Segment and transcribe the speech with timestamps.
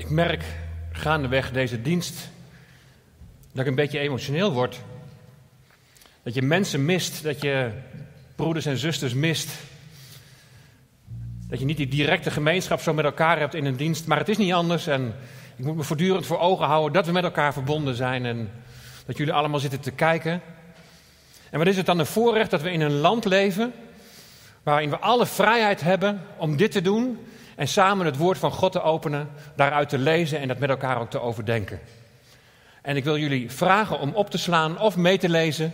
[0.00, 0.44] Ik merk
[0.92, 2.30] gaandeweg deze dienst
[3.52, 4.80] dat ik een beetje emotioneel word.
[6.22, 7.70] Dat je mensen mist, dat je
[8.36, 9.48] broeders en zusters mist.
[11.48, 14.06] Dat je niet die directe gemeenschap zo met elkaar hebt in een dienst.
[14.06, 15.14] Maar het is niet anders en
[15.56, 18.26] ik moet me voortdurend voor ogen houden dat we met elkaar verbonden zijn.
[18.26, 18.50] En
[19.06, 20.42] dat jullie allemaal zitten te kijken.
[21.50, 23.72] En wat is het dan een voorrecht dat we in een land leven
[24.62, 27.18] waarin we alle vrijheid hebben om dit te doen
[27.60, 31.00] en samen het woord van God te openen, daaruit te lezen en dat met elkaar
[31.00, 31.80] ook te overdenken.
[32.82, 35.72] En ik wil jullie vragen om op te slaan of mee te lezen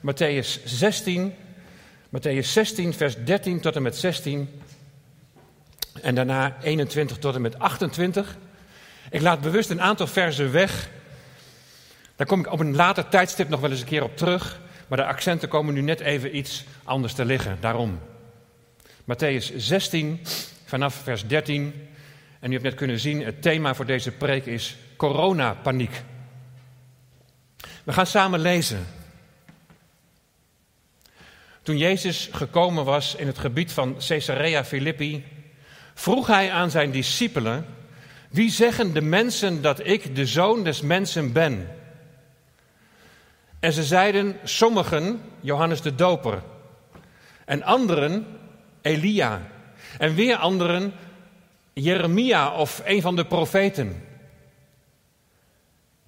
[0.00, 1.34] Matthäus 16,
[2.08, 4.62] Matthäus 16, vers 13 tot en met 16
[6.02, 8.36] en daarna 21 tot en met 28.
[9.10, 10.88] Ik laat bewust een aantal versen weg.
[12.16, 14.60] Daar kom ik op een later tijdstip nog wel eens een keer op terug.
[14.88, 17.56] Maar de accenten komen nu net even iets anders te liggen.
[17.60, 18.00] Daarom.
[19.04, 20.20] Matthäus 16,
[20.72, 21.88] vanaf vers 13.
[22.40, 26.02] En u hebt net kunnen zien, het thema voor deze preek is coronapaniek.
[27.84, 28.86] We gaan samen lezen.
[31.62, 35.24] Toen Jezus gekomen was in het gebied van Caesarea Philippi,
[35.94, 37.66] vroeg hij aan zijn discipelen:
[38.28, 41.68] Wie zeggen de mensen dat ik de zoon des mensen ben?
[43.60, 46.42] En ze zeiden: Sommigen Johannes de Doper,
[47.44, 48.26] en anderen
[48.82, 49.50] Elia,
[49.98, 50.92] en weer anderen
[51.72, 54.02] Jeremia of een van de profeten.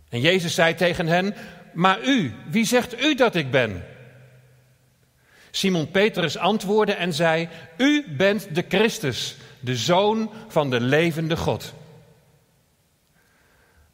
[0.08, 1.34] En Jezus zei tegen hen:
[1.72, 3.84] Maar u, wie zegt u dat ik ben?
[5.50, 11.74] Simon Petrus antwoordde en zei: U bent de Christus, de zoon van de levende God.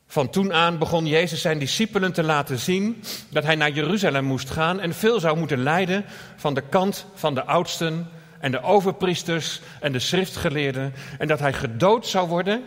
[0.06, 4.50] Van toen aan begon Jezus zijn discipelen te laten zien dat hij naar Jeruzalem moest
[4.50, 6.05] gaan en veel zou moeten lijden
[6.36, 8.08] van de kant van de oudsten
[8.41, 12.64] en de overpriesters en de schriftgeleerden en dat hij gedood zou worden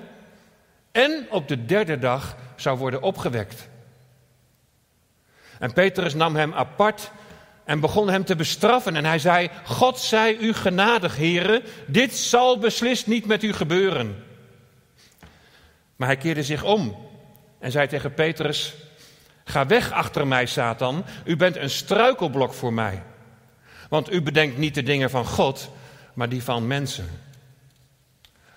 [0.91, 3.69] en op de derde dag zou worden opgewekt.
[5.59, 7.11] En Petrus nam hem apart
[7.65, 8.95] en begon hem te bestraffen.
[8.95, 14.23] En hij zei: God zij u genadig, heren, dit zal beslist niet met u gebeuren.
[15.95, 16.97] Maar hij keerde zich om
[17.59, 18.73] en zei tegen Petrus:
[19.43, 21.05] Ga weg achter mij, Satan.
[21.25, 23.03] U bent een struikelblok voor mij.
[23.93, 25.69] Want u bedenkt niet de dingen van God,
[26.13, 27.07] maar die van mensen.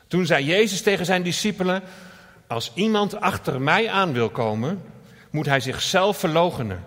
[0.07, 1.83] Toen zei Jezus tegen zijn discipelen:
[2.47, 4.83] Als iemand achter mij aan wil komen,
[5.31, 6.85] moet hij zichzelf verloochenen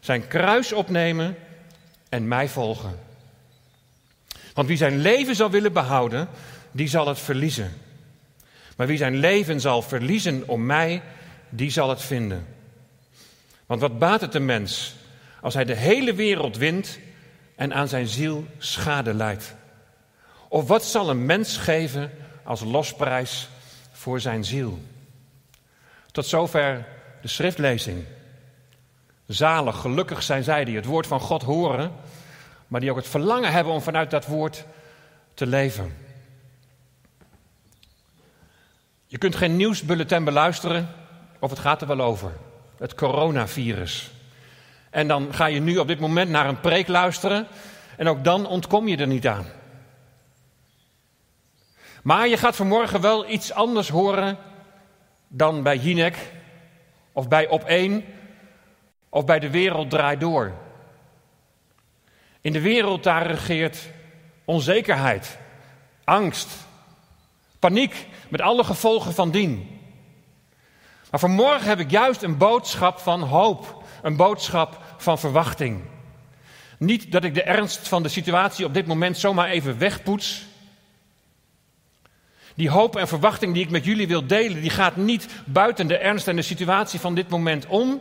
[0.00, 1.36] zijn kruis opnemen
[2.08, 2.98] en mij volgen.
[4.54, 6.28] Want wie zijn leven zal willen behouden,
[6.70, 7.72] die zal het verliezen.
[8.76, 11.02] Maar wie zijn leven zal verliezen om mij,
[11.48, 12.46] die zal het vinden.
[13.66, 14.94] Want wat baat het een mens
[15.40, 16.98] als hij de hele wereld wint
[17.58, 19.54] en aan zijn ziel schade leidt?
[20.48, 22.10] Of wat zal een mens geven
[22.44, 23.48] als losprijs
[23.92, 24.78] voor zijn ziel?
[26.10, 26.86] Tot zover
[27.22, 28.04] de schriftlezing.
[29.26, 31.92] Zalig, gelukkig zijn zij die het woord van God horen,
[32.66, 34.64] maar die ook het verlangen hebben om vanuit dat woord
[35.34, 35.96] te leven.
[39.06, 40.88] Je kunt geen nieuwsbulletin beluisteren
[41.38, 42.32] of het gaat er wel over.
[42.78, 44.10] Het coronavirus.
[44.90, 47.46] En dan ga je nu op dit moment naar een preek luisteren
[47.96, 49.46] en ook dan ontkom je er niet aan.
[52.02, 54.38] Maar je gaat vanmorgen wel iets anders horen
[55.28, 56.16] dan bij Jinek
[57.12, 58.04] of bij Op 1
[59.08, 60.52] of bij de wereld draait door.
[62.40, 63.88] In de wereld daar regeert
[64.44, 65.38] onzekerheid,
[66.04, 66.48] angst,
[67.58, 69.80] paniek met alle gevolgen van dien.
[71.10, 75.82] Maar vanmorgen heb ik juist een boodschap van hoop, een boodschap van verwachting.
[76.78, 80.46] Niet dat ik de ernst van de situatie op dit moment zomaar even wegpoets.
[82.54, 85.98] Die hoop en verwachting die ik met jullie wil delen, die gaat niet buiten de
[85.98, 88.00] ernst en de situatie van dit moment om.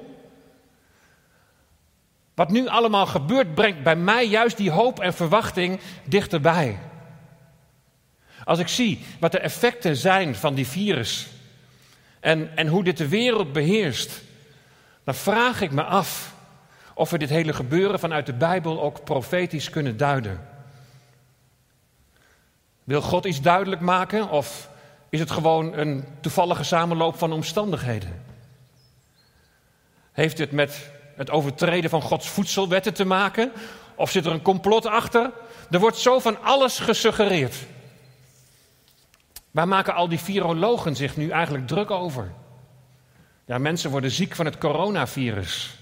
[2.34, 6.80] Wat nu allemaal gebeurt, brengt bij mij juist die hoop en verwachting dichterbij.
[8.44, 11.28] Als ik zie wat de effecten zijn van die virus
[12.20, 14.22] en, en hoe dit de wereld beheerst,
[15.08, 16.34] dan vraag ik me af
[16.94, 20.48] of we dit hele gebeuren vanuit de Bijbel ook profetisch kunnen duiden.
[22.84, 24.70] Wil God iets duidelijk maken of
[25.10, 28.24] is het gewoon een toevallige samenloop van omstandigheden?
[30.12, 33.52] Heeft het met het overtreden van Gods voedselwetten te maken?
[33.96, 35.32] Of zit er een complot achter?
[35.72, 37.56] Er wordt zo van alles gesuggereerd.
[39.52, 42.32] Waar maken al die virologen zich nu eigenlijk druk over?
[43.48, 45.78] Ja, mensen worden ziek van het coronavirus.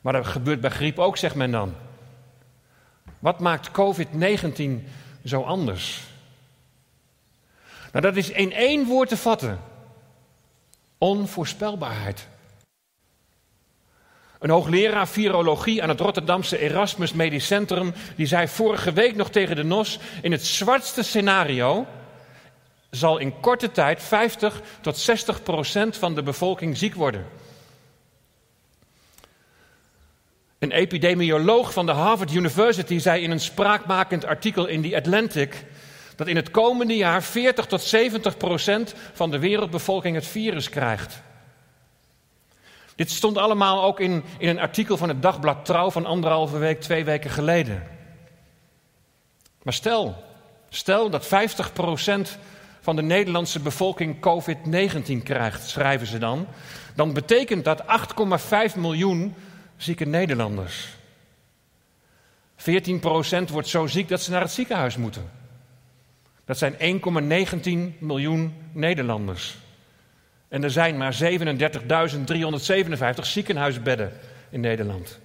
[0.00, 1.74] Maar dat gebeurt bij griep ook, zegt men dan.
[3.18, 4.88] Wat maakt COVID-19
[5.24, 6.02] zo anders?
[7.92, 9.60] Nou, dat is in één woord te vatten.
[10.98, 12.28] Onvoorspelbaarheid.
[14.38, 19.56] Een hoogleraar virologie aan het Rotterdamse Erasmus Medisch Centrum, die zei vorige week nog tegen
[19.56, 21.86] de NOS: in het zwartste scenario
[22.94, 27.26] zal in korte tijd 50 tot 60 procent van de bevolking ziek worden.
[30.58, 35.64] Een epidemioloog van de Harvard University zei in een spraakmakend artikel in The Atlantic
[36.16, 41.22] dat in het komende jaar 40 tot 70 procent van de wereldbevolking het virus krijgt.
[42.94, 46.80] Dit stond allemaal ook in, in een artikel van het dagblad Trouw van anderhalve week,
[46.80, 47.86] twee weken geleden.
[49.62, 50.24] Maar stel,
[50.68, 52.38] stel dat 50 procent
[52.84, 56.46] van de Nederlandse bevolking COVID-19 krijgt, schrijven ze dan,
[56.94, 57.82] dan betekent dat
[58.72, 59.34] 8,5 miljoen
[59.76, 60.88] zieke Nederlanders.
[62.58, 62.64] 14%
[63.50, 65.30] wordt zo ziek dat ze naar het ziekenhuis moeten.
[66.44, 67.00] Dat zijn
[67.94, 69.56] 1,19 miljoen Nederlanders.
[70.48, 71.28] En er zijn maar 37.357
[73.20, 74.12] ziekenhuisbedden
[74.50, 75.18] in Nederland.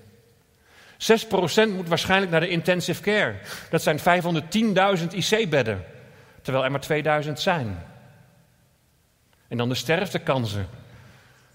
[0.97, 3.35] 6% moet waarschijnlijk naar de intensive care.
[3.69, 5.85] Dat zijn 510.000 IC-bedden,
[6.49, 7.83] terwijl er maar 2000 zijn.
[9.47, 10.67] En dan de sterftekansen.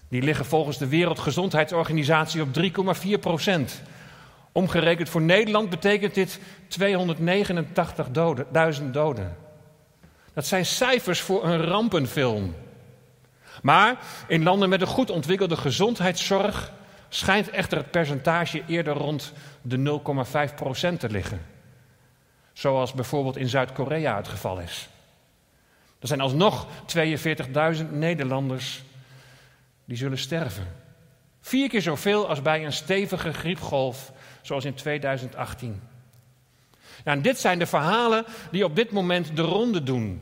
[0.09, 2.47] Die liggen volgens de Wereldgezondheidsorganisatie op
[3.05, 3.81] 3,4 procent.
[4.51, 6.39] Omgerekend voor Nederland betekent dit
[6.79, 9.37] 289.000 doden, doden.
[10.33, 12.55] Dat zijn cijfers voor een rampenfilm.
[13.61, 13.97] Maar
[14.27, 16.71] in landen met een goed ontwikkelde gezondheidszorg
[17.09, 20.01] schijnt echter het percentage eerder rond de
[20.49, 21.54] 0,5 procent te liggen.
[22.55, 24.89] Zoals bijvoorbeeld in Zuid-Korea het geval is.
[25.99, 26.67] Er zijn alsnog
[27.77, 28.83] 42.000 Nederlanders
[29.85, 30.67] die zullen sterven.
[31.41, 34.11] Vier keer zoveel als bij een stevige griepgolf
[34.41, 35.81] zoals in 2018.
[37.03, 40.21] Ja, en dit zijn de verhalen die op dit moment de ronde doen.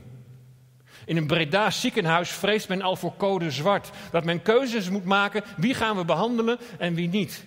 [1.06, 3.90] In een Breda ziekenhuis vreest men al voor code zwart.
[4.10, 7.44] Dat men keuzes moet maken wie gaan we behandelen en wie niet.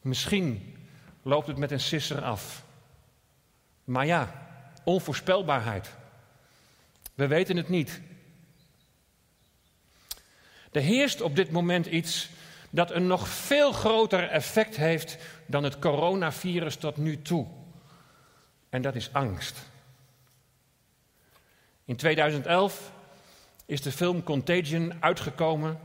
[0.00, 0.75] Misschien
[1.26, 2.64] loopt het met een sisser af.
[3.84, 4.48] Maar ja,
[4.84, 5.94] onvoorspelbaarheid.
[7.14, 8.00] We weten het niet.
[10.72, 12.28] Er heerst op dit moment iets
[12.70, 17.46] dat een nog veel groter effect heeft dan het coronavirus tot nu toe.
[18.68, 19.56] En dat is angst.
[21.84, 22.92] In 2011
[23.64, 25.80] is de film Contagion uitgekomen,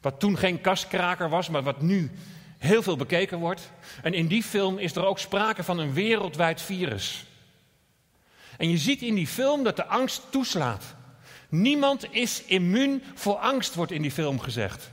[0.00, 2.10] wat toen geen kaskraker was, maar wat nu
[2.58, 3.70] heel veel bekeken wordt.
[4.02, 7.24] En in die film is er ook sprake van een wereldwijd virus.
[8.56, 10.84] En je ziet in die film dat de angst toeslaat.
[11.48, 14.90] Niemand is immuun voor angst, wordt in die film gezegd.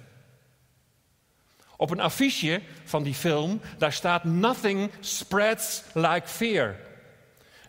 [1.77, 6.75] Op een affiche van die film, daar staat Nothing spreads like fear.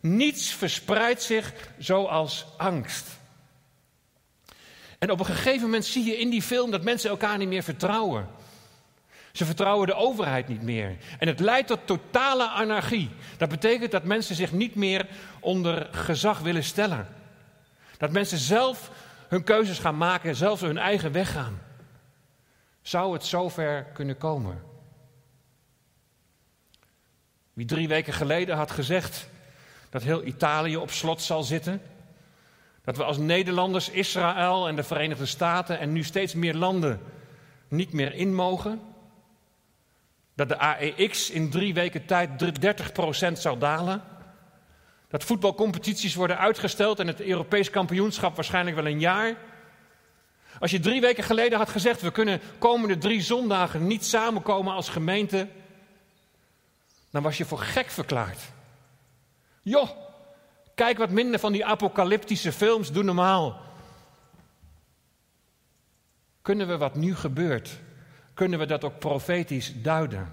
[0.01, 3.07] Niets verspreidt zich zoals angst.
[4.99, 7.63] En op een gegeven moment zie je in die film dat mensen elkaar niet meer
[7.63, 8.29] vertrouwen.
[9.35, 10.97] Ze vertrouwen de overheid niet meer.
[11.19, 13.11] En het leidt tot totale anarchie.
[13.37, 15.09] Dat betekent dat mensen zich niet meer
[15.41, 17.09] onder gezag willen stellen.
[17.99, 18.91] Dat mensen zelf
[19.29, 21.61] hun keuzes gaan maken, zelf hun eigen weg gaan.
[22.83, 24.63] Zou het zover kunnen komen?
[27.53, 29.29] Wie drie weken geleden had gezegd
[29.91, 31.83] dat heel Italië op slot zal zitten,
[32.85, 37.01] dat we als Nederlanders Israël en de Verenigde Staten en nu steeds meer landen
[37.69, 38.81] niet meer in mogen,
[40.35, 42.31] dat de AEX in drie weken tijd
[43.29, 44.03] 30% zal dalen,
[45.09, 49.37] dat voetbalcompetities worden uitgesteld en het Europees kampioenschap waarschijnlijk wel een jaar.
[50.59, 54.89] Als je drie weken geleden had gezegd: we kunnen komende drie zondagen niet samenkomen als
[54.89, 55.49] gemeente,
[57.11, 58.41] dan was je voor gek verklaard.
[59.63, 59.91] Joh,
[60.75, 63.61] kijk wat minder van die apocalyptische films, doe normaal.
[66.43, 67.81] Kunnen we wat nu gebeurt,
[68.35, 70.33] kunnen we dat ook profetisch duiden?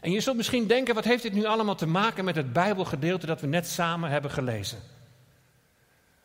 [0.00, 3.26] En je zult misschien denken, wat heeft dit nu allemaal te maken met het Bijbelgedeelte
[3.26, 4.78] dat we net samen hebben gelezen?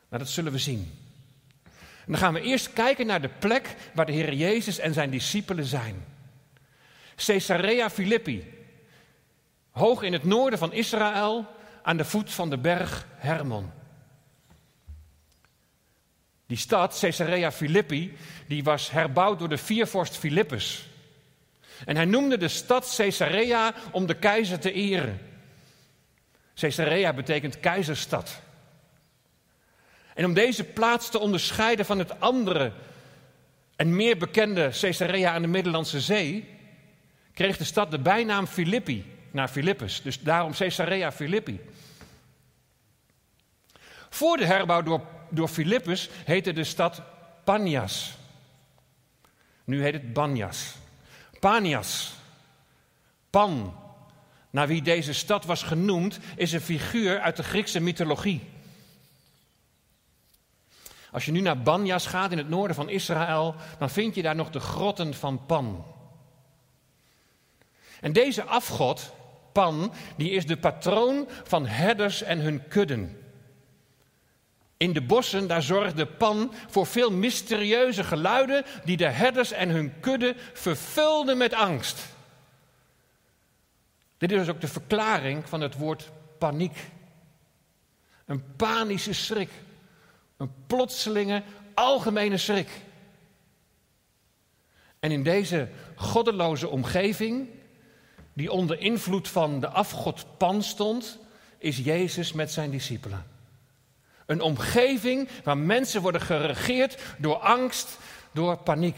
[0.09, 0.91] Nou, dat zullen we zien.
[2.05, 5.09] En dan gaan we eerst kijken naar de plek waar de Heer Jezus en zijn
[5.09, 6.05] discipelen zijn.
[7.15, 8.53] Caesarea Philippi,
[9.71, 11.45] hoog in het noorden van Israël,
[11.83, 13.71] aan de voet van de berg Hermon.
[16.47, 20.87] Die stad, Caesarea Philippi, die was herbouwd door de viervorst Philippus.
[21.85, 25.21] En hij noemde de stad Caesarea om de keizer te eren.
[26.55, 28.41] Caesarea betekent keizerstad.
[30.13, 32.71] En om deze plaats te onderscheiden van het andere
[33.75, 36.49] en meer bekende Caesarea aan de Middellandse Zee,
[37.33, 40.01] kreeg de stad de bijnaam Philippi, naar Philippus.
[40.01, 41.59] Dus daarom Caesarea Philippi.
[44.09, 47.01] Voor de herbouw door, door Filippus heette de stad
[47.43, 48.17] Panias.
[49.63, 50.75] Nu heet het Banias.
[51.39, 52.13] Panias.
[53.29, 53.75] Pan,
[54.49, 58.41] naar wie deze stad was genoemd, is een figuur uit de Griekse mythologie.
[61.11, 64.35] Als je nu naar Banias gaat in het noorden van Israël, dan vind je daar
[64.35, 65.85] nog de grotten van Pan.
[68.01, 69.13] En deze afgod,
[69.51, 73.26] Pan, die is de patroon van herders en hun kudden.
[74.77, 79.99] In de bossen, daar zorgde Pan voor veel mysterieuze geluiden die de herders en hun
[79.99, 82.15] kudde vervulden met angst.
[84.17, 86.77] Dit is ook de verklaring van het woord paniek.
[88.25, 89.49] Een panische schrik.
[90.37, 91.43] Een plotselinge,
[91.73, 92.69] algemene schrik.
[94.99, 97.49] En in deze goddeloze omgeving,
[98.33, 101.17] die onder invloed van de afgod Pan stond,
[101.57, 103.36] is Jezus met zijn discipelen.
[104.27, 107.97] Een omgeving waar mensen worden geregeerd door angst,
[108.31, 108.97] door paniek.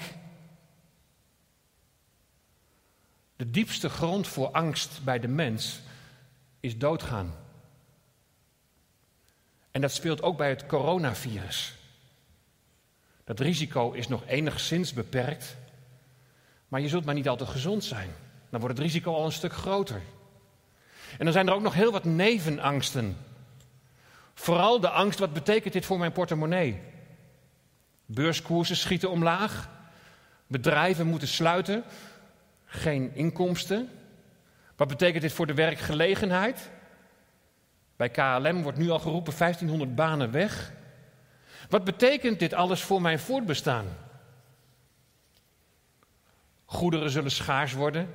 [3.36, 5.80] De diepste grond voor angst bij de mens
[6.60, 7.36] is doodgaan.
[9.72, 11.78] En dat speelt ook bij het coronavirus.
[13.24, 15.58] Dat risico is nog enigszins beperkt,
[16.68, 18.10] maar je zult maar niet altijd gezond zijn.
[18.50, 20.02] Dan wordt het risico al een stuk groter.
[21.18, 23.18] En dan zijn er ook nog heel wat nevenangsten.
[24.40, 26.82] Vooral de angst, wat betekent dit voor mijn portemonnee?
[28.06, 29.70] Beurskoersen schieten omlaag.
[30.48, 31.84] Bedrijven moeten sluiten.
[32.66, 33.90] Geen inkomsten.
[34.76, 36.70] Wat betekent dit voor de werkgelegenheid?
[37.96, 40.72] Bij KLM wordt nu al geroepen 1500 banen weg.
[41.70, 43.86] Wat betekent dit alles voor mijn voortbestaan?
[46.66, 48.10] Goederen zullen schaars worden.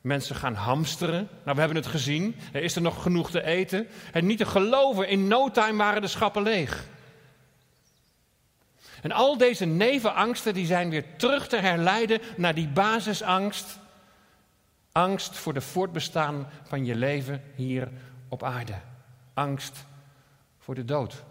[0.00, 1.28] Mensen gaan hamsteren.
[1.44, 2.36] Nou, we hebben het gezien.
[2.52, 3.88] Er is er nog genoeg te eten.
[4.12, 6.86] En niet te geloven, in no time waren de schappen leeg.
[9.02, 13.78] En al deze nevenangsten die zijn weer terug te herleiden naar die basisangst.
[14.92, 17.88] Angst voor de voortbestaan van je leven hier
[18.28, 18.74] op aarde
[19.38, 19.86] angst
[20.58, 21.22] voor de dood.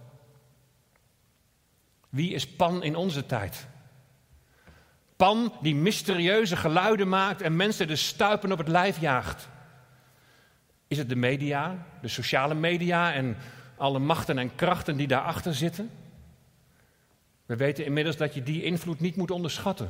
[2.09, 3.67] Wie is Pan in onze tijd?
[5.17, 9.49] Pan die mysterieuze geluiden maakt en mensen de stuipen op het lijf jaagt.
[10.87, 13.37] Is het de media, de sociale media en
[13.77, 15.91] alle machten en krachten die daarachter zitten?
[17.45, 19.89] We weten inmiddels dat je die invloed niet moet onderschatten.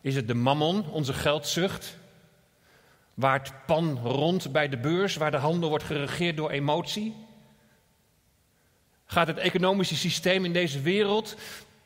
[0.00, 1.98] Is het de mammon, onze geldzucht,
[3.18, 7.14] Waart pan rond bij de beurs, waar de handel wordt geregeerd door emotie?
[9.04, 11.36] Gaat het economische systeem in deze wereld,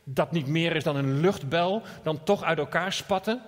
[0.04, 3.42] dat niet meer is dan een luchtbel, dan toch uit elkaar spatten?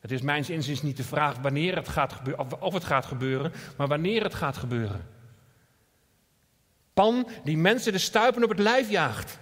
[0.00, 3.52] Het is mijns inziens niet de vraag wanneer het gaat gebeuren, of het gaat gebeuren,
[3.76, 5.08] maar wanneer het gaat gebeuren.
[6.94, 9.38] Pan die mensen de stuipen op het lijf jaagt.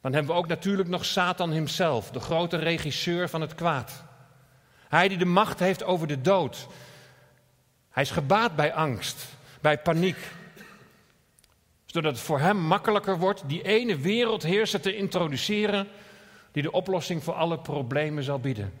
[0.00, 4.04] Dan hebben we ook natuurlijk nog Satan hemzelf, de grote regisseur van het kwaad.
[4.88, 6.66] Hij die de macht heeft over de dood.
[7.90, 9.26] Hij is gebaat bij angst,
[9.60, 10.16] bij paniek.
[11.92, 15.88] Zodat het voor hem makkelijker wordt die ene wereldheerser te introduceren
[16.52, 18.72] die de oplossing voor alle problemen zal bieden.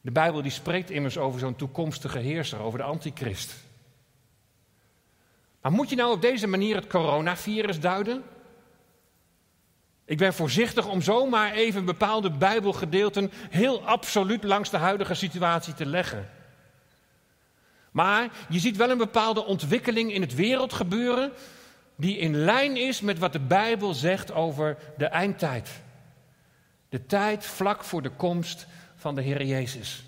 [0.00, 3.54] De Bijbel die spreekt immers over zo'n toekomstige heerser, over de antichrist.
[5.60, 8.22] Maar moet je nou op deze manier het coronavirus duiden?
[10.04, 15.86] Ik ben voorzichtig om zomaar even bepaalde Bijbelgedeelten heel absoluut langs de huidige situatie te
[15.86, 16.30] leggen.
[17.90, 21.32] Maar je ziet wel een bepaalde ontwikkeling in het wereldgebeuren
[22.00, 25.70] die in lijn is met wat de Bijbel zegt over de eindtijd.
[26.88, 28.66] De tijd vlak voor de komst
[28.96, 30.04] van de Heer Jezus.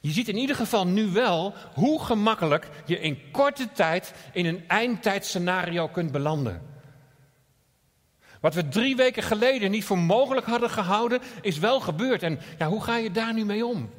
[0.00, 4.68] Je ziet in ieder geval nu wel hoe gemakkelijk je in korte tijd in een
[4.68, 6.62] eindtijdscenario kunt belanden.
[8.40, 12.22] Wat we drie weken geleden niet voor mogelijk hadden gehouden, is wel gebeurd.
[12.22, 13.90] En ja, hoe ga je daar nu mee om?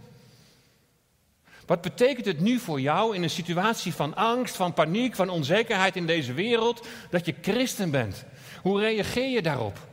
[1.67, 5.95] Wat betekent het nu voor jou in een situatie van angst, van paniek, van onzekerheid
[5.95, 8.25] in deze wereld, dat je christen bent?
[8.61, 9.87] Hoe reageer je daarop?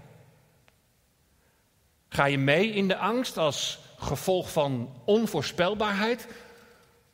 [2.09, 6.27] Ga je mee in de angst als gevolg van onvoorspelbaarheid?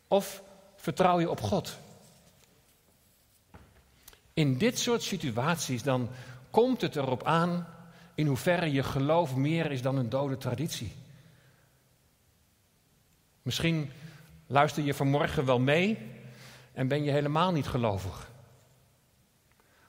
[0.08, 0.42] Of
[0.76, 1.78] vertrouw je op God?
[4.34, 6.08] In dit soort situaties dan
[6.50, 7.66] komt het erop aan
[8.14, 10.92] in hoeverre je geloof meer is dan een dode traditie.
[13.42, 13.90] Misschien
[14.50, 15.98] luister je vanmorgen wel mee
[16.72, 18.30] en ben je helemaal niet gelovig.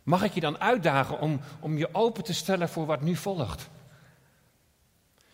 [0.04, 3.70] Mag ik je dan uitdagen om, om je open te stellen voor wat nu volgt?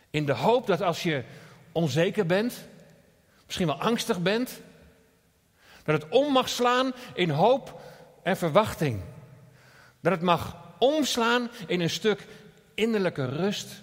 [0.09, 1.23] In de hoop dat als je
[1.71, 2.67] onzeker bent,
[3.45, 4.61] misschien wel angstig bent,
[5.83, 7.81] Dat het om mag slaan in hoop
[8.23, 9.01] en verwachting.
[10.01, 12.27] Dat het mag omslaan in een stuk
[12.73, 13.81] innerlijke rust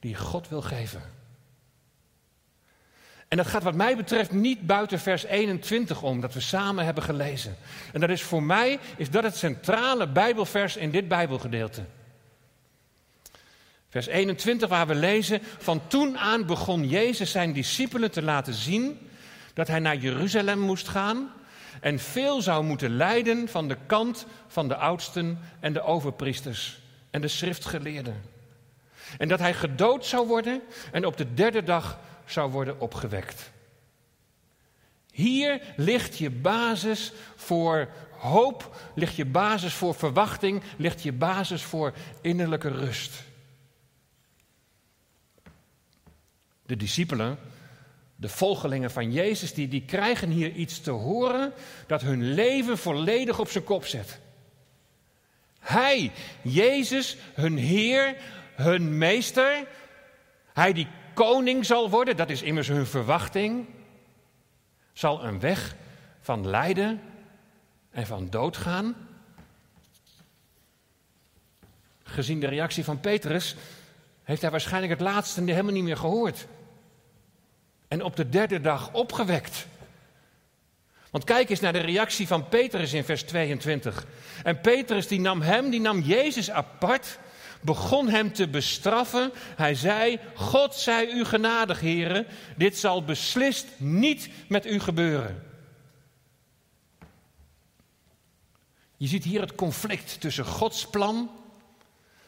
[0.00, 1.17] die God wil geven.
[3.28, 7.02] En dat gaat wat mij betreft niet buiten vers 21 om, dat we samen hebben
[7.02, 7.56] gelezen.
[7.92, 11.82] En dat is voor mij is dat het centrale Bijbelvers in dit Bijbelgedeelte.
[13.88, 18.98] Vers 21 waar we lezen, van toen aan begon Jezus zijn discipelen te laten zien
[19.54, 21.30] dat hij naar Jeruzalem moest gaan
[21.80, 26.80] en veel zou moeten lijden van de kant van de oudsten en de overpriesters
[27.10, 28.22] en de schriftgeleerden.
[29.18, 31.98] En dat hij gedood zou worden en op de derde dag
[32.30, 33.50] zou worden opgewekt.
[35.10, 41.92] Hier ligt je basis voor hoop, ligt je basis voor verwachting, ligt je basis voor
[42.20, 43.22] innerlijke rust.
[46.66, 47.38] De discipelen,
[48.16, 51.52] de volgelingen van Jezus, die, die krijgen hier iets te horen
[51.86, 54.18] dat hun leven volledig op zijn kop zet.
[55.58, 58.16] Hij, Jezus, hun Heer,
[58.54, 59.66] hun Meester,
[60.52, 60.88] hij die
[61.24, 63.66] koning zal worden, dat is immers hun verwachting,
[64.92, 65.74] zal een weg
[66.20, 67.00] van lijden
[67.90, 68.94] en van dood gaan.
[72.02, 73.56] Gezien de reactie van Petrus
[74.22, 76.46] heeft hij waarschijnlijk het laatste helemaal niet meer gehoord.
[77.88, 79.66] En op de derde dag opgewekt.
[81.10, 84.06] Want kijk eens naar de reactie van Petrus in vers 22.
[84.42, 87.18] En Petrus die nam hem, die nam Jezus apart
[87.60, 89.30] begon hem te bestraffen.
[89.56, 95.42] Hij zei: God zij u genadig, heren, dit zal beslist niet met u gebeuren.
[98.96, 101.30] Je ziet hier het conflict tussen Gods plan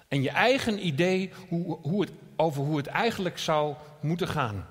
[0.08, 4.66] en je eigen idee hoe, hoe het, over hoe het eigenlijk zou moeten gaan.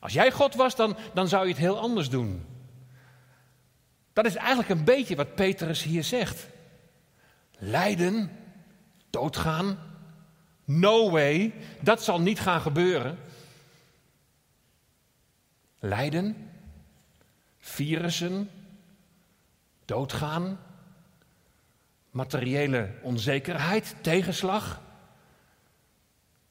[0.00, 2.46] Als jij God was, dan, dan zou je het heel anders doen.
[4.12, 6.46] Dat is eigenlijk een beetje wat Petrus hier zegt.
[7.58, 8.30] Lijden
[9.14, 9.78] doodgaan.
[10.64, 13.18] No way, dat zal niet gaan gebeuren.
[15.78, 16.50] Lijden,
[17.58, 18.50] virussen,
[19.84, 20.58] doodgaan,
[22.10, 24.80] materiële onzekerheid, tegenslag.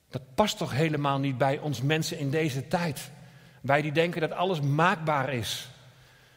[0.09, 3.11] Dat past toch helemaal niet bij ons mensen in deze tijd.
[3.61, 5.67] Wij die denken dat alles maakbaar is.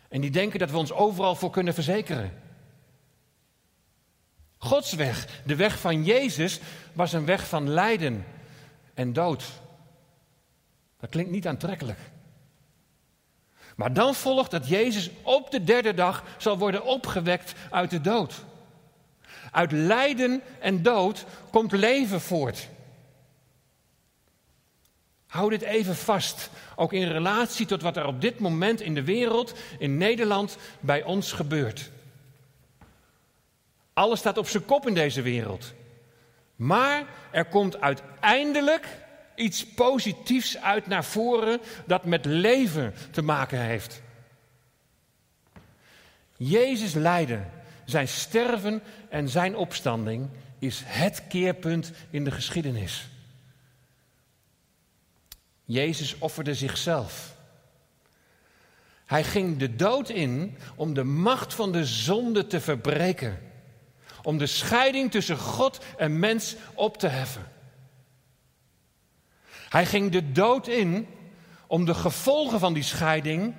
[0.08, 2.32] En die denken dat we ons overal voor kunnen verzekeren.
[4.59, 6.61] Gods weg, de weg van Jezus,
[6.92, 8.25] was een weg van lijden
[8.95, 9.45] en dood.
[11.01, 11.99] Dat klinkt niet aantrekkelijk.
[13.77, 18.45] Maar dan volgt dat Jezus op de derde dag zal worden opgewekt uit de dood.
[19.51, 22.69] Uit lijden en dood komt leven voort.
[25.27, 29.05] Hou dit even vast, ook in relatie tot wat er op dit moment in de
[29.05, 31.90] wereld, in Nederland, bij ons gebeurt.
[33.96, 35.72] Alles staat op zijn kop in deze wereld.
[36.56, 38.87] Maar er komt uiteindelijk
[39.35, 44.02] iets positiefs uit naar voren dat met leven te maken heeft.
[46.37, 47.50] Jezus lijden,
[47.85, 50.28] zijn sterven en zijn opstanding
[50.59, 53.09] is het keerpunt in de geschiedenis.
[55.64, 57.37] Jezus offerde zichzelf.
[59.06, 63.45] Hij ging de dood in om de macht van de zonde te verbreken
[64.26, 67.48] om de scheiding tussen God en mens op te heffen.
[69.68, 71.06] Hij ging de dood in
[71.66, 73.54] om de gevolgen van die scheiding,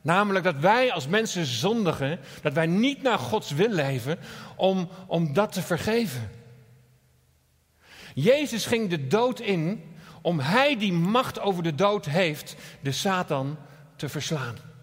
[0.00, 4.18] namelijk dat wij als mensen zondigen, dat wij niet naar Gods wil leven,
[4.56, 6.30] om, om dat te vergeven.
[8.14, 13.56] Jezus ging de dood in om Hij die macht over de dood heeft, de Satan
[13.96, 14.73] te verslaan.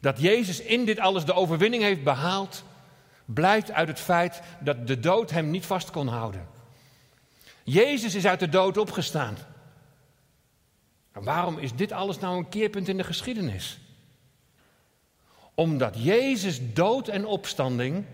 [0.00, 2.64] Dat Jezus in dit alles de overwinning heeft behaald,
[3.24, 6.48] blijkt uit het feit dat de dood hem niet vast kon houden.
[7.64, 9.36] Jezus is uit de dood opgestaan.
[11.12, 13.78] En waarom is dit alles nou een keerpunt in de geschiedenis?
[15.54, 18.04] Omdat Jezus dood en opstanding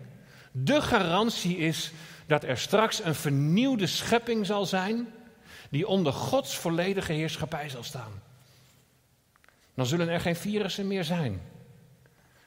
[0.53, 1.92] de garantie is
[2.27, 5.09] dat er straks een vernieuwde schepping zal zijn
[5.71, 8.23] die onder Gods volledige heerschappij zal staan.
[9.75, 11.40] Dan zullen er geen virussen meer zijn.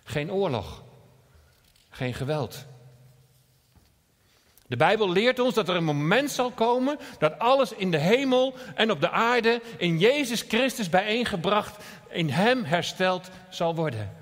[0.08, 0.84] Geen oorlog.
[1.90, 2.66] Geen geweld.
[4.68, 8.56] De Bijbel leert ons dat er een moment zal komen dat alles in de hemel
[8.76, 14.16] en op de aarde in Jezus Christus bijeengebracht, in Hem hersteld zal worden.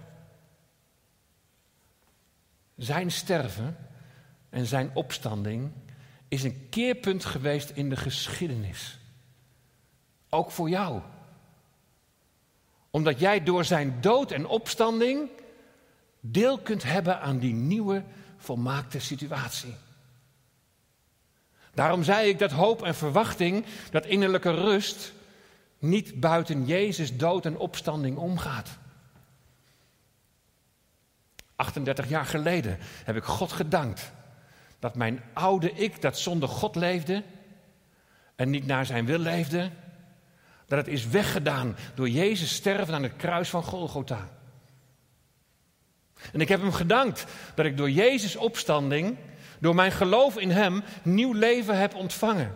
[2.76, 3.78] Zijn sterven
[4.50, 5.72] en zijn opstanding
[6.28, 9.00] is een keerpunt geweest in de geschiedenis.
[10.30, 11.02] Ook voor jou.
[12.90, 15.30] Omdat jij door zijn dood en opstanding
[16.26, 18.04] deel kunt hebben aan die nieuwe,
[18.38, 19.76] volmaakte situatie.
[21.74, 25.14] Daarom zei ik dat hoop en verwachting, dat innerlijke rust,
[25.80, 28.70] niet buiten Jezus dood en opstanding omgaat.
[31.56, 34.12] 38 jaar geleden heb ik God gedankt
[34.80, 37.24] dat mijn oude ik, dat zonder God leefde
[38.36, 39.72] en niet naar zijn wil leefde,
[40.66, 44.30] dat het is weggedaan door Jezus sterven aan het kruis van Golgotha.
[46.32, 49.18] En ik heb hem gedankt dat ik door Jezus opstanding,
[49.60, 52.56] door mijn geloof in hem, nieuw leven heb ontvangen.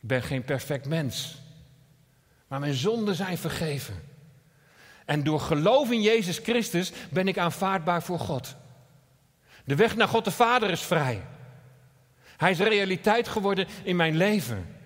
[0.00, 1.38] Ik ben geen perfect mens,
[2.48, 4.02] maar mijn zonden zijn vergeven.
[5.04, 8.56] En door geloof in Jezus Christus ben ik aanvaardbaar voor God.
[9.64, 11.22] De weg naar God de Vader is vrij.
[12.36, 14.76] Hij is realiteit geworden in mijn leven.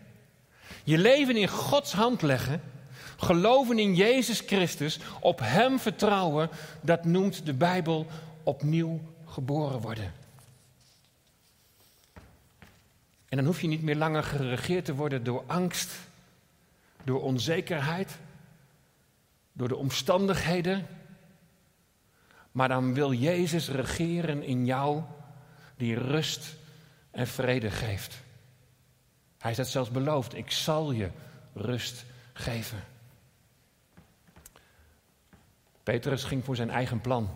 [0.85, 2.63] Je leven in Gods hand leggen,
[3.23, 6.49] geloven in Jezus Christus, op Hem vertrouwen,
[6.81, 8.07] dat noemt de Bijbel
[8.43, 10.13] opnieuw geboren worden.
[13.29, 15.91] En dan hoef je niet meer langer geregeerd te worden door angst,
[17.05, 18.17] door onzekerheid,
[19.53, 20.87] door de omstandigheden.
[22.53, 25.03] Maar dan wil Jezus regeren in jou,
[25.77, 26.57] die rust
[27.11, 28.15] en vrede geeft.
[29.39, 30.35] Hij is dat zelfs beloofd.
[30.35, 31.11] Ik zal je
[31.53, 32.92] rust geven.
[35.83, 37.31] Petrus ging voor zijn eigen plan.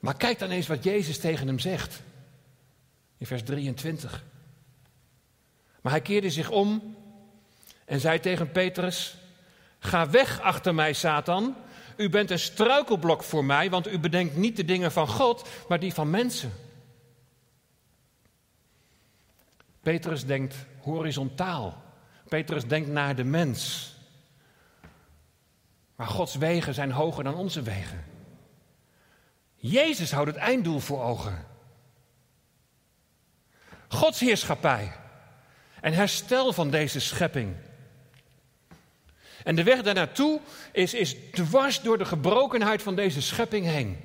[0.00, 2.02] Maar kijk dan eens wat Jezus tegen hem zegt.
[3.18, 4.24] In vers 23.
[5.80, 6.96] Maar hij keerde zich om
[7.84, 9.16] en zei tegen Petrus:
[9.78, 11.56] Ga weg achter mij, Satan.
[11.96, 15.80] U bent een struikelblok voor mij, want u bedenkt niet de dingen van God, maar
[15.80, 16.52] die van mensen.
[19.80, 21.82] Petrus denkt horizontaal.
[22.28, 23.94] Petrus denkt naar de mens.
[25.96, 28.04] Maar Gods wegen zijn hoger dan onze wegen.
[29.54, 31.46] Jezus houdt het einddoel voor ogen.
[33.88, 34.92] Gods heerschappij
[35.80, 37.54] en herstel van deze schepping.
[39.44, 40.40] En de weg daar naartoe
[40.72, 44.00] is, is dwars door de gebrokenheid van deze schepping heen.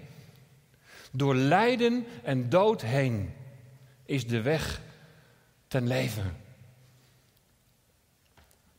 [1.11, 3.33] Door lijden en dood heen
[4.05, 4.81] is de weg
[5.67, 6.37] ten leven.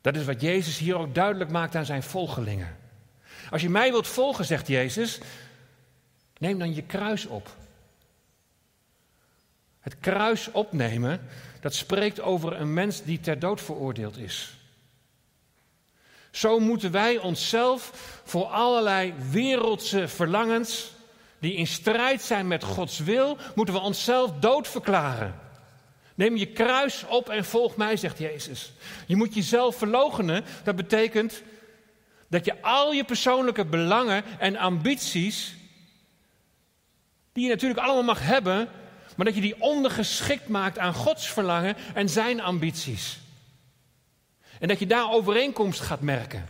[0.01, 2.77] Dat is wat Jezus hier ook duidelijk maakt aan zijn volgelingen.
[3.53, 5.19] Als je mij wilt volgen, zegt Jezus,
[6.39, 7.57] neem dan je kruis op.
[9.81, 11.29] Het kruis opnemen,
[11.61, 14.57] dat spreekt over een mens die ter dood veroordeeld is.
[16.31, 17.91] Zo moeten wij onszelf
[18.25, 20.93] voor allerlei wereldse verlangens,
[21.39, 25.41] die in strijd zijn met Gods wil, moeten we onszelf dood verklaren.
[26.15, 28.73] Neem je kruis op en volg mij, zegt Jezus.
[29.07, 30.45] Je moet jezelf verloochenen.
[30.65, 31.43] Dat betekent
[32.33, 35.55] dat je al je persoonlijke belangen en ambities,
[37.33, 38.69] die je natuurlijk allemaal mag hebben,
[39.17, 43.19] maar dat je die ondergeschikt maakt aan Gods verlangen en zijn ambities.
[44.59, 46.49] En dat je daar overeenkomst gaat merken.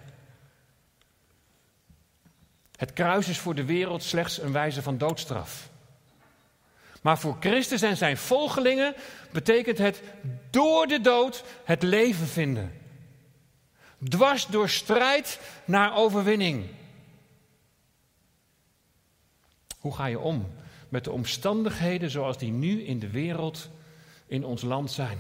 [2.77, 5.69] Het kruis is voor de wereld slechts een wijze van doodstraf.
[7.01, 8.95] Maar voor Christus en zijn volgelingen
[9.33, 10.03] betekent het
[10.51, 12.82] door de dood het leven vinden.
[14.09, 16.67] Dwars door strijd naar overwinning.
[19.79, 20.53] Hoe ga je om
[20.89, 23.69] met de omstandigheden zoals die nu in de wereld,
[24.27, 25.19] in ons land zijn?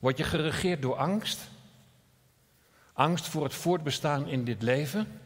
[0.00, 1.40] Word je geregeerd door angst?
[2.92, 5.20] Angst voor het voortbestaan in dit leven?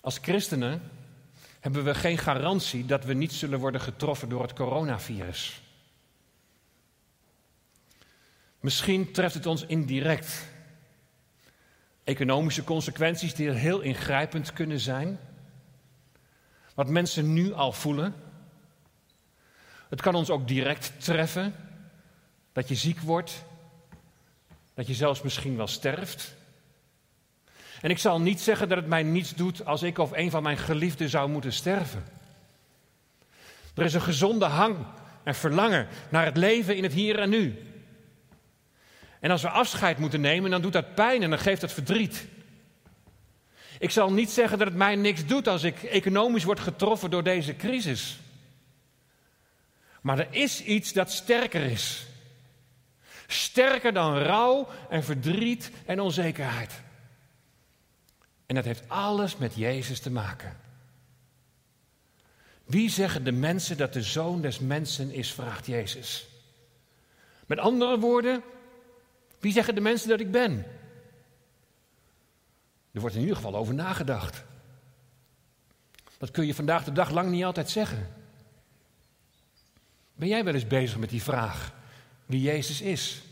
[0.00, 0.90] Als christenen
[1.60, 5.62] hebben we geen garantie dat we niet zullen worden getroffen door het coronavirus.
[8.66, 10.48] Misschien treft het ons indirect.
[12.04, 15.18] Economische consequenties die heel ingrijpend kunnen zijn.
[16.74, 18.14] Wat mensen nu al voelen.
[19.88, 21.54] Het kan ons ook direct treffen.
[22.52, 23.44] Dat je ziek wordt.
[24.74, 26.34] Dat je zelfs misschien wel sterft.
[27.80, 30.42] En ik zal niet zeggen dat het mij niets doet als ik of een van
[30.42, 32.04] mijn geliefden zou moeten sterven.
[33.74, 34.76] Er is een gezonde hang
[35.22, 37.74] en verlangen naar het leven in het hier en nu.
[39.20, 42.26] En als we afscheid moeten nemen, dan doet dat pijn en dan geeft dat verdriet.
[43.78, 47.22] Ik zal niet zeggen dat het mij niks doet als ik economisch word getroffen door
[47.22, 48.18] deze crisis.
[50.00, 52.06] Maar er is iets dat sterker is.
[53.26, 56.72] Sterker dan rouw en verdriet en onzekerheid.
[58.46, 60.56] En dat heeft alles met Jezus te maken.
[62.64, 66.26] Wie zeggen de mensen dat de zoon des mensen is, vraagt Jezus.
[67.46, 68.42] Met andere woorden,
[69.46, 70.66] Wie zeggen de mensen dat ik ben?
[72.92, 74.44] Er wordt in ieder geval over nagedacht.
[76.18, 78.08] Dat kun je vandaag de dag lang niet altijd zeggen.
[80.14, 81.72] Ben jij wel eens bezig met die vraag
[82.26, 83.22] wie Jezus is?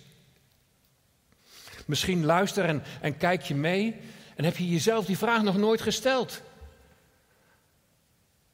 [1.86, 3.96] Misschien luister en, en kijk je mee
[4.36, 6.42] en heb je jezelf die vraag nog nooit gesteld.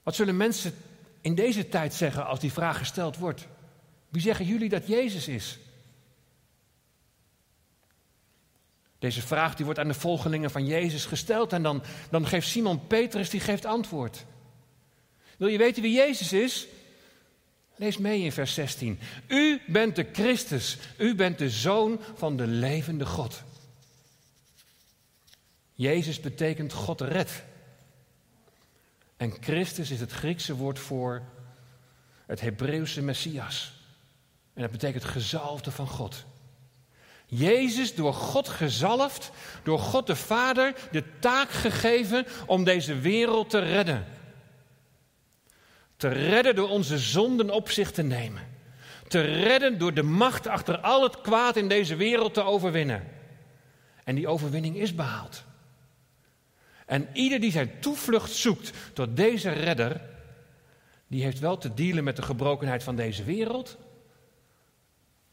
[0.02, 0.74] Wat zullen mensen
[1.20, 3.46] in deze tijd zeggen als die vraag gesteld wordt?
[4.08, 5.58] Wie zeggen jullie dat Jezus is?
[9.00, 12.86] Deze vraag die wordt aan de volgelingen van Jezus gesteld en dan, dan geeft Simon
[12.86, 14.24] Petrus die geeft antwoord.
[15.36, 16.66] Wil je weten wie Jezus is?
[17.76, 18.98] Lees mee in vers 16.
[19.26, 23.42] U bent de Christus, u bent de zoon van de levende God.
[25.72, 27.42] Jezus betekent God red.
[29.16, 31.22] En Christus is het Griekse woord voor
[32.26, 33.72] het Hebreeuwse Messias.
[34.54, 36.24] En dat betekent gezalfde van God.
[37.30, 39.30] Jezus door God gezalfd,
[39.62, 44.06] door God de Vader de taak gegeven om deze wereld te redden.
[45.96, 48.42] Te redden door onze zonden op zich te nemen.
[49.08, 53.08] Te redden door de macht achter al het kwaad in deze wereld te overwinnen.
[54.04, 55.44] En die overwinning is behaald.
[56.86, 60.00] En ieder die zijn toevlucht zoekt tot deze redder,
[61.06, 63.76] die heeft wel te dealen met de gebrokenheid van deze wereld,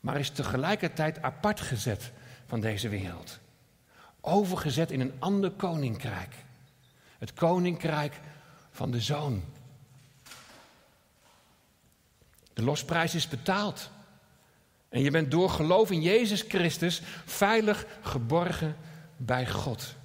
[0.07, 2.11] maar is tegelijkertijd apart gezet
[2.45, 3.39] van deze wereld.
[4.21, 6.35] Overgezet in een ander koninkrijk.
[7.17, 8.19] Het koninkrijk
[8.71, 9.43] van de zoon.
[12.53, 13.89] De losprijs is betaald.
[14.89, 18.75] En je bent door geloof in Jezus Christus veilig geborgen
[19.17, 19.95] bij God.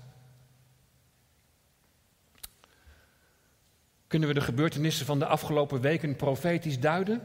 [4.06, 7.22] Kunnen we de gebeurtenissen van de afgelopen weken profetisch duiden?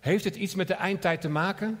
[0.00, 1.78] Heeft het iets met de eindtijd te maken?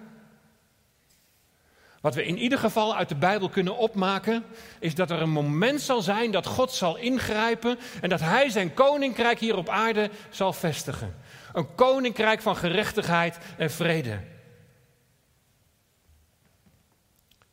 [2.02, 4.44] Wat we in ieder geval uit de Bijbel kunnen opmaken,
[4.78, 8.74] is dat er een moment zal zijn dat God zal ingrijpen en dat Hij zijn
[8.74, 11.14] koninkrijk hier op aarde zal vestigen.
[11.52, 14.20] Een koninkrijk van gerechtigheid en vrede.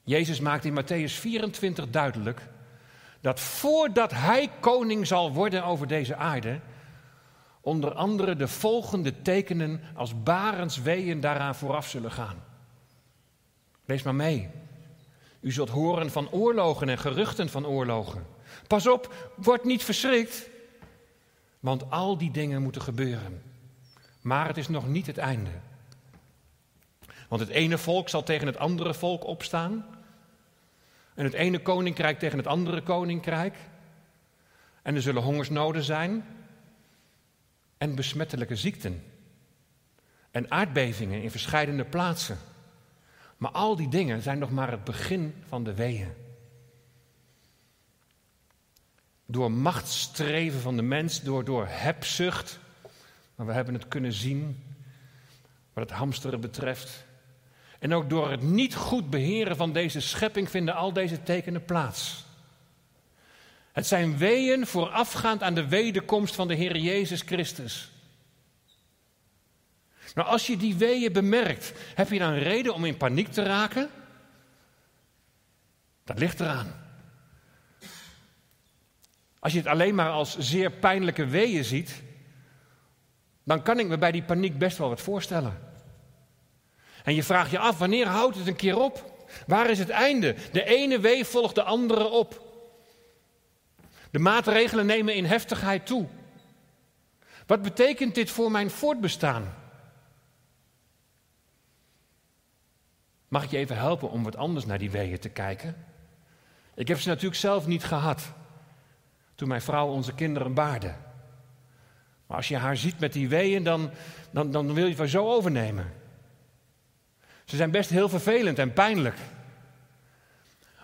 [0.03, 2.41] Jezus maakt in Matthäus 24 duidelijk
[3.21, 6.59] dat voordat Hij koning zal worden over deze aarde,
[7.61, 12.48] onder andere de volgende tekenen als barensweeën daaraan vooraf zullen gaan.
[13.89, 14.49] Lees maar mee.
[15.39, 18.25] U zult horen van oorlogen en geruchten van oorlogen.
[18.67, 20.49] Pas op, word niet verschrikt,
[21.59, 23.41] want al die dingen moeten gebeuren.
[24.21, 25.49] Maar het is nog niet het einde.
[27.27, 29.85] Want het ene volk zal tegen het andere volk opstaan.
[31.13, 33.55] En het ene koninkrijk tegen het andere koninkrijk.
[34.81, 36.25] En er zullen hongersnoden zijn.
[37.77, 39.03] En besmettelijke ziekten.
[40.31, 42.37] En aardbevingen in verschillende plaatsen.
[43.39, 46.13] Maar al die dingen zijn nog maar het begin van de weeën.
[49.25, 52.59] Door machtsstreven van de mens, door, door hebzucht.
[53.35, 54.63] Maar we hebben het kunnen zien
[55.73, 57.05] wat het hamsteren betreft.
[57.79, 62.25] En ook door het niet goed beheren van deze schepping vinden al deze tekenen plaats.
[63.71, 67.91] Het zijn weeën voorafgaand aan de wederkomst van de Heer Jezus Christus.
[70.15, 73.89] Nou, als je die weeën bemerkt, heb je dan reden om in paniek te raken?
[76.03, 76.87] Dat ligt eraan.
[79.39, 82.01] Als je het alleen maar als zeer pijnlijke weeën ziet,
[83.43, 85.59] dan kan ik me bij die paniek best wel wat voorstellen.
[87.03, 89.23] En je vraagt je af, wanneer houdt het een keer op?
[89.47, 90.35] Waar is het einde?
[90.51, 92.47] De ene wee volgt de andere op.
[94.11, 96.07] De maatregelen nemen in heftigheid toe.
[97.45, 99.53] Wat betekent dit voor mijn voortbestaan?
[103.29, 105.85] Mag ik je even helpen om wat anders naar die weeën te kijken?
[106.75, 108.31] Ik heb ze natuurlijk zelf niet gehad
[109.35, 110.93] toen mijn vrouw onze kinderen baarde.
[112.27, 113.91] Maar als je haar ziet met die weeën, dan,
[114.31, 115.93] dan, dan wil je het zo overnemen.
[117.45, 119.17] Ze zijn best heel vervelend en pijnlijk.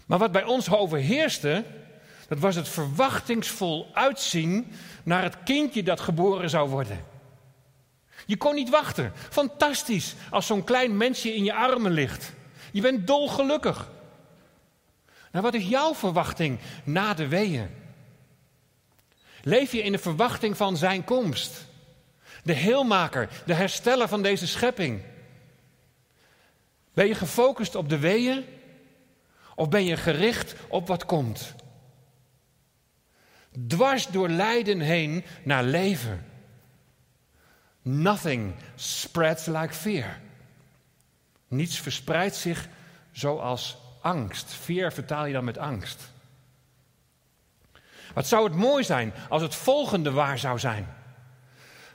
[0.06, 1.64] Maar wat bij ons overheerste,
[2.28, 4.72] dat was het verwachtingsvol uitzien
[5.04, 7.06] naar het kindje dat geboren zou worden.
[8.26, 9.12] Je kon niet wachten.
[9.30, 12.34] Fantastisch als zo'n klein mensje in je armen ligt.
[12.76, 13.90] Je bent dolgelukkig.
[15.32, 17.70] Nou, wat is jouw verwachting na de weeën?
[19.42, 21.66] Leef je in de verwachting van zijn komst?
[22.44, 25.02] De heelmaker, de hersteller van deze schepping.
[26.94, 28.46] Ben je gefocust op de weeën?
[29.56, 31.54] Of ben je gericht op wat komt?
[33.68, 36.26] Dwars door lijden heen naar leven.
[37.82, 40.24] Nothing spreads like fear.
[41.48, 42.68] Niets verspreidt zich
[43.12, 44.54] zoals angst.
[44.54, 46.12] Fear vertaal je dan met angst.
[48.14, 50.88] Wat zou het mooi zijn als het volgende waar zou zijn?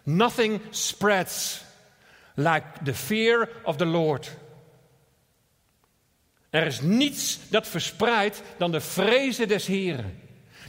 [0.02, 1.62] Nothing spreads
[2.34, 4.36] like the fear of the Lord.
[6.50, 10.20] Er is niets dat verspreidt dan de vrezen des Heren,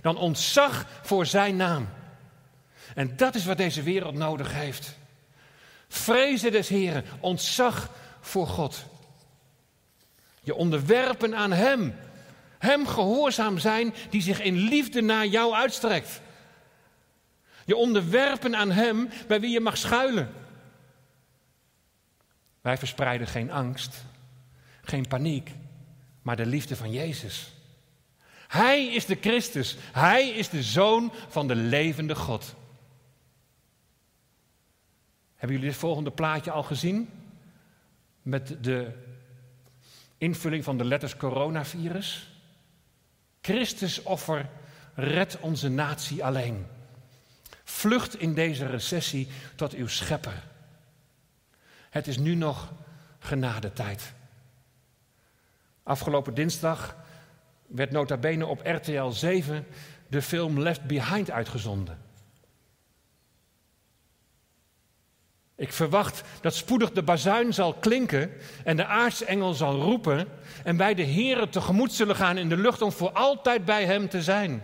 [0.01, 1.89] dan ontzag voor Zijn naam.
[2.95, 4.97] En dat is wat deze wereld nodig heeft.
[5.87, 7.89] Vrezen des Heren, ontzag
[8.21, 8.85] voor God.
[10.41, 11.95] Je onderwerpen aan Hem.
[12.57, 16.21] Hem gehoorzaam zijn die zich in liefde naar jou uitstrekt.
[17.65, 20.33] Je onderwerpen aan Hem bij wie je mag schuilen.
[22.61, 24.03] Wij verspreiden geen angst,
[24.81, 25.51] geen paniek,
[26.21, 27.51] maar de liefde van Jezus.
[28.47, 29.77] Hij is de Christus.
[29.91, 32.55] Hij is de Zoon van de levende God.
[35.35, 37.09] Hebben jullie dit volgende plaatje al gezien?
[38.21, 38.91] Met de
[40.17, 42.31] invulling van de letters coronavirus.
[43.41, 44.49] Christus offer
[44.93, 46.65] red onze natie alleen.
[47.63, 50.43] Vlucht in deze recessie tot uw schepper.
[51.89, 52.71] Het is nu nog
[53.19, 54.13] genadetijd.
[55.83, 56.95] Afgelopen dinsdag
[57.67, 59.67] werd nota bene op RTL 7
[60.07, 62.10] de film Left Behind uitgezonden.
[65.61, 68.31] Ik verwacht dat spoedig de bazuin zal klinken
[68.63, 70.27] en de aartsengel zal roepen
[70.63, 74.09] en wij de Here tegemoet zullen gaan in de lucht om voor altijd bij Hem
[74.09, 74.61] te zijn.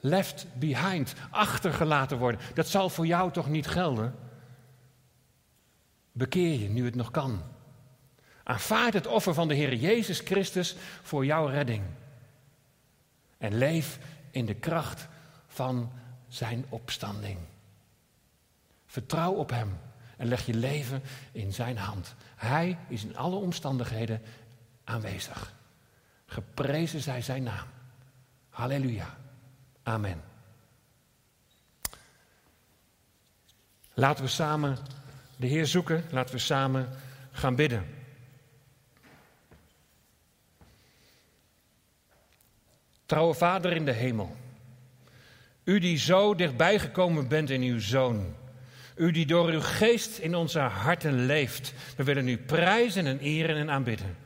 [0.00, 4.14] Left behind, achtergelaten worden, dat zal voor jou toch niet gelden?
[6.12, 7.42] Bekeer je nu het nog kan.
[8.42, 11.82] Aanvaard het offer van de Heer Jezus Christus voor jouw redding.
[13.38, 13.98] En leef
[14.30, 15.08] in de kracht
[15.46, 15.92] van
[16.28, 17.38] Zijn opstanding.
[18.88, 19.78] Vertrouw op Hem
[20.16, 22.14] en leg je leven in Zijn hand.
[22.36, 24.22] Hij is in alle omstandigheden
[24.84, 25.54] aanwezig.
[26.26, 27.66] Geprezen zij Zijn naam.
[28.48, 29.16] Halleluja.
[29.82, 30.22] Amen.
[33.94, 34.78] Laten we samen
[35.36, 36.04] de Heer zoeken.
[36.10, 36.88] Laten we samen
[37.30, 37.86] gaan bidden.
[43.06, 44.36] Trouwe Vader in de hemel.
[45.64, 48.34] U die zo dichtbij gekomen bent in uw Zoon.
[48.98, 51.74] U die door uw geest in onze harten leeft.
[51.96, 54.16] We willen u prijzen en eren en aanbidden.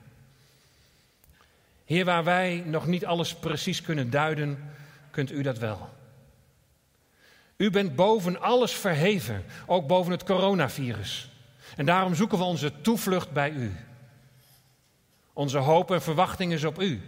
[1.85, 4.73] Heer, waar wij nog niet alles precies kunnen duiden,
[5.11, 5.89] kunt u dat wel.
[7.57, 11.31] U bent boven alles verheven, ook boven het coronavirus.
[11.77, 13.77] En daarom zoeken we onze toevlucht bij u.
[15.33, 17.03] Onze hoop en verwachting is op u.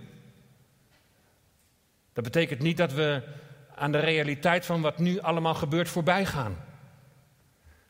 [2.12, 3.22] Dat betekent niet dat we
[3.74, 6.63] aan de realiteit van wat nu allemaal gebeurt voorbij gaan.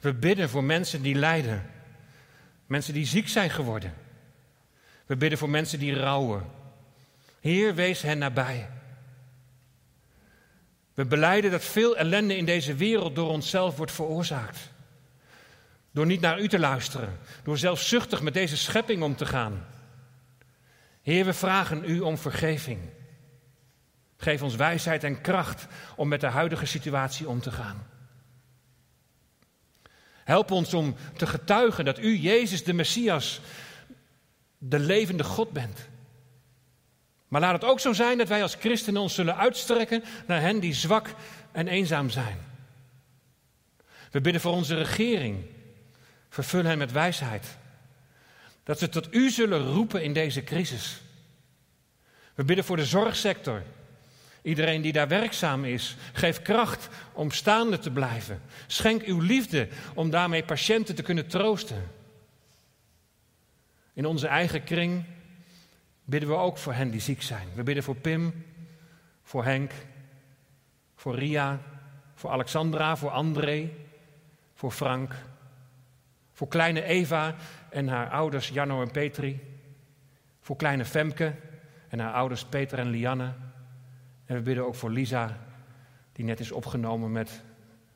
[0.05, 1.71] We bidden voor mensen die lijden,
[2.67, 3.95] mensen die ziek zijn geworden.
[5.07, 6.45] We bidden voor mensen die rouwen.
[7.41, 8.71] Heer, wees hen nabij.
[10.95, 14.59] We beleiden dat veel ellende in deze wereld door onszelf wordt veroorzaakt.
[15.91, 19.67] Door niet naar u te luisteren, door zelfzuchtig met deze schepping om te gaan.
[21.03, 22.81] Heer, we vragen u om vergeving.
[24.17, 27.94] Geef ons wijsheid en kracht om met de huidige situatie om te gaan.
[30.25, 33.41] Help ons om te getuigen dat u, Jezus de Messias,
[34.59, 35.89] de levende God bent.
[37.29, 40.61] Maar laat het ook zo zijn dat wij als christenen ons zullen uitstrekken naar hen
[40.61, 41.15] die zwak
[41.53, 42.39] en eenzaam zijn.
[44.11, 45.45] We bidden voor onze regering.
[46.29, 47.57] Vervul hen met wijsheid.
[48.63, 51.01] Dat ze tot u zullen roepen in deze crisis.
[52.35, 53.63] We bidden voor de zorgsector.
[54.45, 58.43] Iedereen die daar werkzaam is, geef kracht om staande te blijven.
[58.67, 61.91] Schenk uw liefde om daarmee patiënten te kunnen troosten.
[63.93, 65.05] In onze eigen kring
[66.05, 67.49] bidden we ook voor hen die ziek zijn.
[67.55, 68.45] We bidden voor Pim,
[69.23, 69.73] voor Henk,
[70.97, 71.61] voor Ria,
[72.15, 73.71] voor Alexandra, voor André,
[74.55, 75.15] voor Frank,
[76.33, 77.35] voor kleine Eva
[77.71, 79.41] en haar ouders Janno en Petri,
[80.41, 81.35] voor kleine Femke
[81.89, 83.33] en haar ouders Peter en Lianne.
[84.27, 85.39] En we bidden ook voor Lisa,
[86.13, 87.43] die net is opgenomen met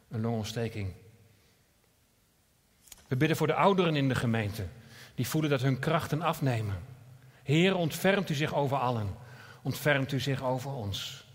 [0.09, 0.93] een longontsteking.
[3.09, 4.67] We bidden voor de ouderen in de gemeente,
[5.15, 6.77] die voelen dat hun krachten afnemen.
[7.43, 9.15] Heer, ontfermt u zich over allen.
[9.63, 11.27] Ontfermt u zich over ons.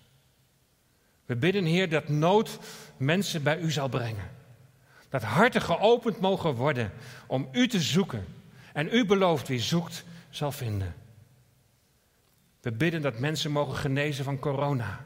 [1.26, 2.60] We bidden, Heer, dat nood
[2.98, 4.30] mensen bij u zal brengen.
[5.10, 6.92] Dat harten geopend mogen worden
[7.28, 8.26] om u te zoeken.
[8.74, 10.96] En u belooft wie zoekt, zal vinden.
[12.64, 15.06] We bidden dat mensen mogen genezen van corona.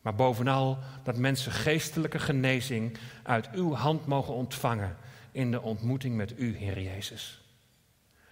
[0.00, 4.96] Maar bovenal dat mensen geestelijke genezing uit uw hand mogen ontvangen
[5.32, 7.42] in de ontmoeting met u, Heer Jezus.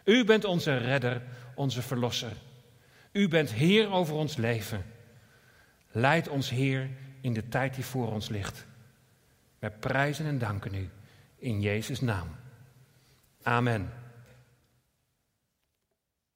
[0.04, 1.22] U bent onze redder,
[1.54, 2.32] onze verlosser.
[3.12, 4.84] U bent Heer over ons leven.
[5.90, 8.66] Leid ons, Heer, in de tijd die voor ons ligt.
[9.58, 10.90] Wij prijzen en danken u
[11.36, 12.28] in Jezus' naam.
[13.42, 14.01] Amen.